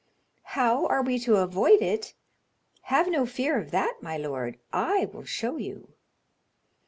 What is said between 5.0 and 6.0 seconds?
will show you."